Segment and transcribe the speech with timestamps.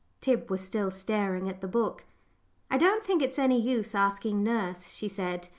[0.19, 2.05] Tib was still staring at the book.
[2.71, 5.49] "I don't think it's any use asking nurse," she said.